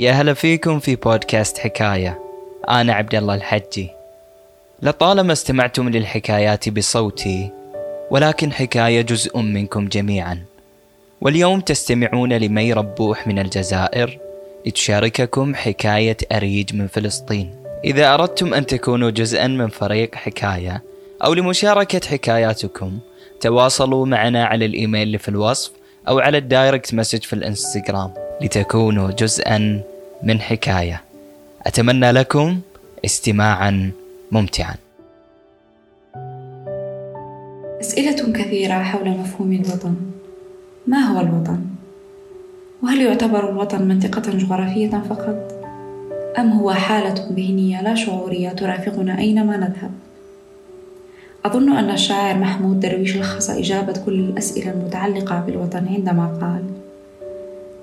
[0.00, 2.18] يا هلا فيكم في بودكاست حكاية.
[2.68, 3.90] أنا عبد الله الحجي.
[4.82, 7.50] لطالما استمعتم للحكايات بصوتي
[8.10, 10.42] ولكن حكاية جزء منكم جميعا.
[11.20, 14.18] واليوم تستمعون لمي ربوح من الجزائر
[14.66, 17.54] لتشارككم حكاية أريج من فلسطين.
[17.84, 20.82] إذا أردتم أن تكونوا جزءا من فريق حكاية
[21.24, 22.98] أو لمشاركة حكاياتكم
[23.40, 25.72] تواصلوا معنا على الإيميل اللي في الوصف
[26.08, 29.82] أو على ال direct message في الإنستغرام لتكونوا جزءا
[30.22, 31.02] من حكاية
[31.66, 32.60] أتمنى لكم
[33.04, 33.90] استماعا
[34.32, 34.74] ممتعا
[37.80, 39.94] أسئلة كثيرة حول مفهوم الوطن
[40.86, 41.60] ما هو الوطن؟
[42.82, 45.52] وهل يعتبر الوطن منطقة جغرافية فقط؟
[46.38, 49.90] أم هو حالة ذهنية لا شعورية ترافقنا أينما نذهب؟
[51.44, 56.64] أظن أن الشاعر محمود درويش لخص إجابة كل الأسئلة المتعلقة بالوطن عندما قال: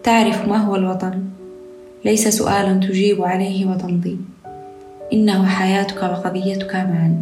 [0.04, 1.35] تعرف ما هو الوطن؟
[2.06, 4.18] ليس سؤالا تجيب عليه وتمضي،
[5.14, 7.18] إنه حياتك وقضيتك معا.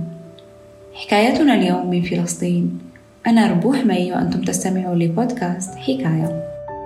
[0.93, 2.79] حكايتنا اليوم من فلسطين،
[3.27, 6.43] أنا ربوح مي وأنتم تستمعون لبودكاست حكاية.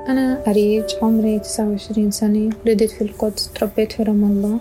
[0.09, 4.57] أنا أريج عمري تسعة وعشرين سنة ولدت في القدس تربيت في رام الله.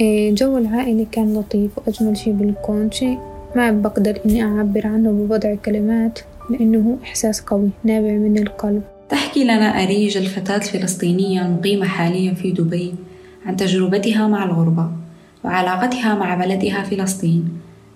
[0.00, 2.90] إيه، جو العائلة كان لطيف وأجمل شي بالكون.
[2.90, 3.18] شي
[3.56, 6.18] ما بقدر إني أعبر عنه بوضع كلمات
[6.50, 8.82] لأنه إحساس قوي نابع من القلب.
[9.08, 12.94] تحكي لنا أريج الفتاة الفلسطينية المقيمة حاليا في دبي
[13.46, 14.90] عن تجربتها مع الغربة
[15.44, 17.48] وعلاقتها مع بلدها فلسطين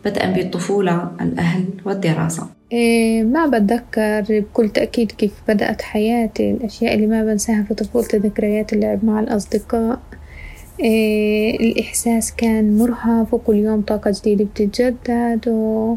[0.05, 2.47] بدءا بالطفولة الأهل والدراسة.
[2.72, 8.72] إيه ما بتذكر بكل تأكيد كيف بدأت حياتي الأشياء اللي ما بنساها في طفولتي ذكريات
[8.72, 9.98] اللعب مع الأصدقاء.
[10.81, 15.97] إيه الإحساس كان مرهف وكل يوم طاقة جديدة بتتجدد و...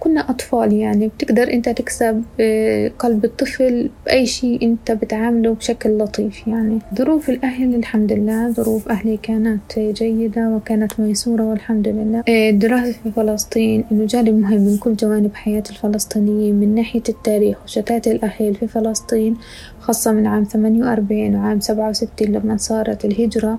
[0.00, 1.08] كنا أطفال يعني.
[1.08, 6.78] بتقدر أنت تكسب آه، قلب الطفل بأي شيء أنت بتعامله بشكل لطيف يعني.
[6.94, 8.50] ظروف الأهل الحمد لله.
[8.50, 12.22] ظروف أهلي كانت جيدة وكانت ميسورة والحمد لله.
[12.28, 17.58] الدراسة آه، في فلسطين إنه جانب مهم من كل جوانب حياة الفلسطينيين من ناحية التاريخ
[17.64, 19.36] وشتات الأهل في فلسطين
[19.80, 23.58] خاصة من عام ثمانية وأربعين وعام سبعة وستين لما صارت الهجرة.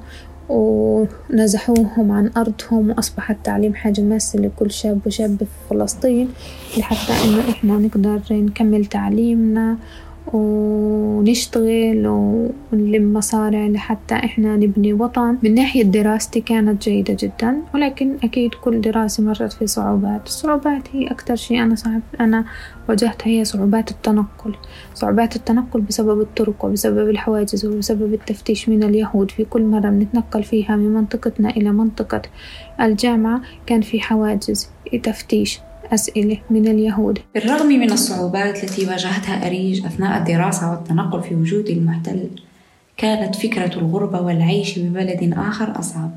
[0.51, 6.29] ونزحوهم عن أرضهم وأصبح التعليم حاجة ماسة لكل شاب وشاب في فلسطين
[6.77, 9.77] لحتى إنه إحنا نقدر نكمل تعليمنا
[10.33, 15.37] ونشتغل ونلم مصاري لحتى إحنا نبني وطن.
[15.43, 20.25] من ناحية دراستي كانت جيدة جدا ولكن أكيد كل دراسة مرت في صعوبات.
[20.25, 22.45] الصعوبات هي أكتر شيء أنا صعب أنا
[22.89, 24.55] واجهتها هي صعوبات التنقل.
[24.93, 29.31] صعوبات التنقل بسبب الطرق وبسبب الحواجز وبسبب التفتيش من اليهود.
[29.31, 32.21] في كل مرة بنتنقل فيها من منطقتنا إلى منطقة
[32.81, 34.69] الجامعة كان في حواجز
[35.03, 35.59] تفتيش.
[35.93, 37.19] أسئلة من اليهود.
[37.35, 42.29] بالرغم من الصعوبات التي واجهتها أريج أثناء الدراسة والتنقل في وجود المحتل
[42.97, 46.11] كانت فكرة الغربة والعيش ببلد آخر أصعب.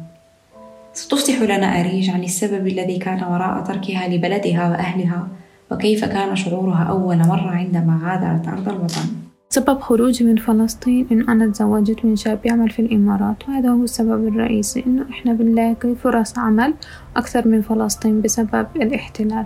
[0.93, 5.29] ستفصح لنا أريج عن السبب الذي كان وراء تركها لبلدها وأهلها
[5.71, 9.24] وكيف كان شعورها أول مرة عندما غادرت أرض الوطن.
[9.55, 14.29] سبب خروجي من فلسطين إنه أنا تزوجت من شاب يعمل في الإمارات وهذا هو السبب
[14.29, 16.75] الرئيسي إنه إحنا بنلاقي فرص عمل
[17.17, 19.45] أكثر من فلسطين بسبب الاحتلال.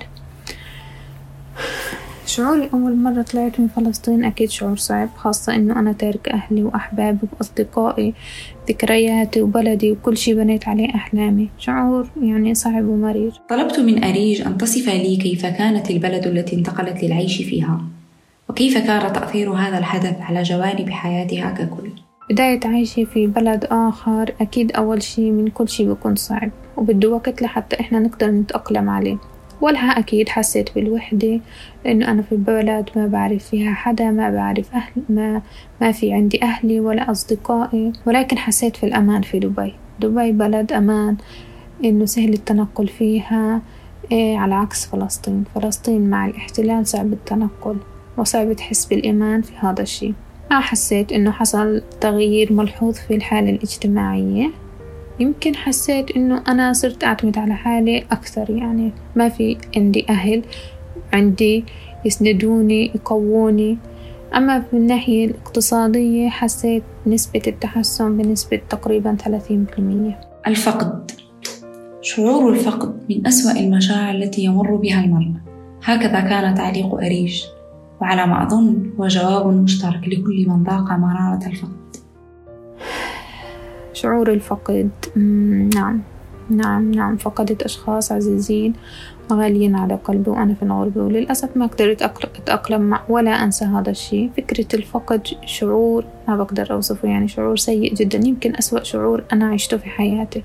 [2.27, 7.27] شعوري أول مرة طلعت من فلسطين أكيد شعور صعب خاصة إنه أنا تارك أهلي وأحبابي
[7.33, 8.15] وأصدقائي
[8.69, 11.49] ذكرياتي وبلدي وكل شي بنيت عليه أحلامي.
[11.59, 13.33] شعور يعني صعب ومرير.
[13.51, 17.98] طلبت من أريج أن تصف لي كيف كانت البلد التي انتقلت للعيش فيها.
[18.49, 21.91] وكيف كان تأثير هذا الحدث على جوانب حياتها ككل؟
[22.31, 27.43] بداية عيشي في بلد آخر أكيد أول شي من كل شي بيكون صعب وبده وقت
[27.43, 29.17] لحتى إحنا نقدر نتأقلم عليه.
[29.61, 31.41] ولها أكيد حسيت بالوحدة
[31.85, 35.43] لأنه أنا في بلد ما بعرف فيها حدا ما بعرف أهل ما
[35.81, 37.93] ما في عندي أهلي ولا أصدقائي.
[38.07, 39.75] ولكن حسيت في الأمان في دبي.
[40.01, 41.17] دبي بلد أمان
[41.85, 43.61] إنه سهل التنقل فيها.
[44.13, 45.45] إيه على عكس فلسطين.
[45.55, 47.77] فلسطين مع الاحتلال صعب التنقل.
[48.19, 50.13] وصعب تحس بالإيمان في هذا الشي
[50.51, 54.51] ما حسيت إنه حصل تغيير ملحوظ في الحالة الاجتماعية.
[55.21, 60.43] يمكن حسيت إنه أنا صرت أعتمد على حالي أكثر يعني ما في عندي أهل
[61.13, 61.65] عندي
[62.05, 63.79] يسندوني يقووني.
[64.35, 70.21] أما في الناحية الاقتصادية حسيت نسبة التحسن بنسبة تقريبا ثلاثين بالمية.
[70.47, 71.11] الفقد.
[72.01, 75.33] شعور الفقد من أسوأ المشاعر التي يمر بها المرء
[75.85, 77.45] هكذا كان تعليق أريج
[78.01, 81.97] وعلى ما أظن هو جواب مشترك لكل من ذاق مرارة الفقد.
[83.93, 84.91] شعور الفقد
[85.75, 86.01] نعم
[86.51, 88.73] نعم نعم فقدت أشخاص عزيزين
[89.33, 94.31] غاليين على قلبي وأنا في الغربة وللأسف ما قدرت أتأقلم مع ولا أنسى هذا الشيء.
[94.37, 99.77] فكرة الفقد شعور ما بقدر أوصفه يعني شعور سيء جدا يمكن أسوأ شعور أنا عشته
[99.77, 100.43] في حياتي.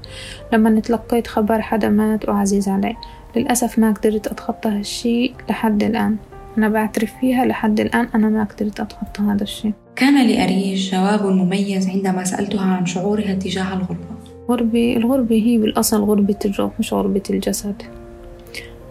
[0.53, 2.95] لما تلقيت خبر حدا مات وعزيز علي
[3.35, 6.17] للأسف ما قدرت أتخطى هالشيء لحد الآن.
[6.57, 9.73] أنا بعترف فيها لحد الآن أنا ما قدرت أتخطى هذا الشيء.
[9.95, 14.05] كان لأريج جواب مميز عندما سألتها عن شعورها تجاه الغربة.
[14.49, 17.83] غربة الغربة هي بالأصل غربة الروح مش غربة الجسد.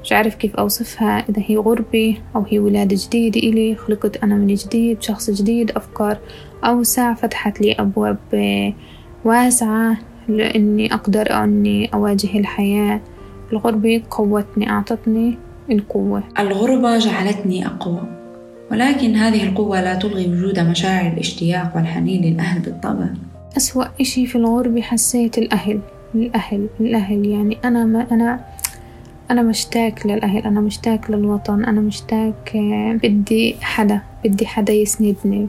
[0.02, 4.54] مش عارف كيف أوصفها إذا هي غربة أو هي ولادة جديدة إلي خلقت أنا من
[4.54, 6.18] جديد شخص جديد أفكار
[6.64, 8.18] أوسع فتحت لي أبواب
[9.24, 9.96] واسعة
[10.28, 13.00] لإني أقدر أني أواجه الحياة.
[13.52, 15.38] الغربة قوتني أعطتني
[15.70, 16.22] القوة.
[16.38, 18.02] الغربة جعلتني أقوى
[18.70, 23.06] ولكن هذه القوة لا تلغي وجود مشاعر الاشتياق والحنين للأهل بالطبع.
[23.56, 25.80] أسوأ إشي في الغربة حسيت الأهل
[26.14, 27.26] الأهل الأهل.
[27.26, 28.44] يعني أنا ما أنا
[29.30, 32.52] أنا مشتاق للأهل أنا مشتاق للوطن أنا مشتاق
[33.02, 35.48] بدي حدا بدي حدا يسندني.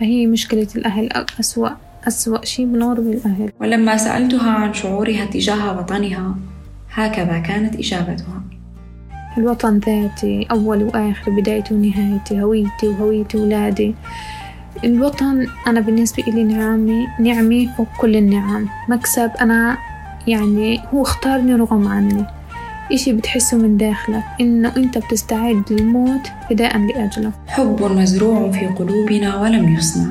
[0.00, 1.08] فهي مشكلة الأهل.
[1.40, 1.68] أسوأ
[2.08, 3.52] أسوأ شي بالغربة الأهل.
[3.60, 6.34] ولما سألتها عن شعورها تجاه وطنها
[6.92, 8.42] هكذا كانت إجابتها.
[9.38, 13.94] الوطن ذاتي أول وآخر بدايته ونهايتي هويتي وهوية ولادي.
[14.84, 18.68] الوطن أنا بالنسبة إلي نعمي نعمي فوق كل النعم.
[18.88, 19.78] مكسب أنا
[20.26, 22.24] يعني هو اختارني رغم عني.
[22.92, 27.32] إشي بتحسه من داخلك إنه أنت بتستعد للموت فداء لأجله.
[27.48, 30.10] حب مزروع في قلوبنا ولم يصنع.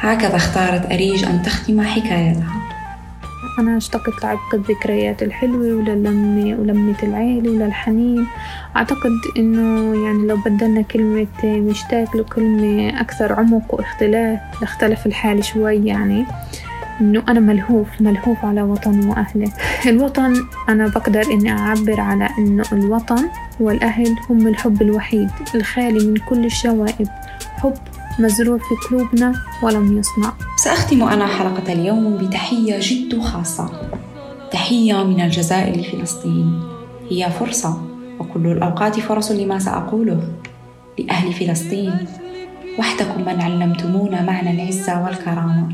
[0.00, 2.63] هكذا اختارت أريج أن تختم حكايتها.
[3.58, 8.26] أنا اشتقت لعبق الذكريات الحلوة وللمة ولمة العيلة وللحنين
[8.76, 16.24] أعتقد إنه يعني لو بدلنا كلمة مشتاق لكلمة أكثر عمق واختلاف لاختلف الحال شوي يعني
[17.00, 19.52] إنه أنا ملهوف ملهوف على وطني وأهلي.
[19.90, 23.28] الوطن أنا بقدر إني أعبر على إنه الوطن
[23.60, 27.08] والأهل هم الحب الوحيد الخالي من كل الشوائب.
[27.58, 27.74] حب
[28.18, 30.32] مزروع في قلوبنا ولم يصنع.
[30.56, 33.70] سأختم أنا حلقة اليوم بتحية جد خاصة.
[34.52, 36.62] تحية من الجزائر لفلسطين.
[37.10, 37.82] هي فرصة
[38.18, 40.20] وكل الأوقات فرص لما سأقوله.
[40.98, 42.06] لأهل فلسطين
[42.78, 45.68] وحدكم من علمتمونا معنى العزة والكرامة.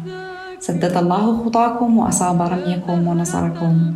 [0.61, 3.95] سدد الله خطاكم وأصاب رميكم ونصركم.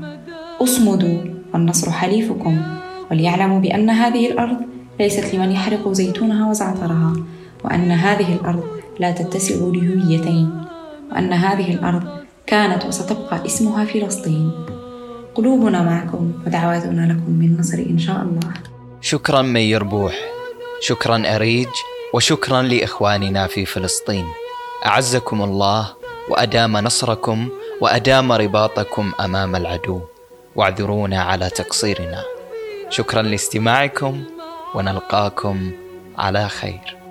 [0.63, 1.19] أصمدوا
[1.55, 2.63] والنصر حليفكم.
[3.11, 4.57] وليعلموا بأن هذه الأرض
[5.01, 7.13] ليست لمن يحرق زيتونها وزعترها.
[7.65, 8.65] وأن هذه الأرض
[8.99, 10.65] لا تتسع لهويتين
[11.13, 12.05] وأن هذه الأرض
[12.47, 14.53] كانت وستبقى اسمها فلسطين.
[15.35, 18.53] قلوبنا معكم ودعواتنا لكم بالنصر إن شاء الله.
[19.01, 20.15] شكرا من يربوح
[20.81, 21.69] شكرا أريج
[22.15, 24.27] وشكرا لإخواننا في فلسطين.
[24.87, 25.93] أعزكم الله
[26.31, 27.49] وأدام نصركم
[27.81, 30.01] وأدام رباطكم أمام العدو.
[30.57, 32.23] واعذرونا على تقصيرنا.
[32.91, 34.25] شكرا لاستماعكم
[34.75, 35.73] ونلقاكم
[36.19, 37.04] على خير.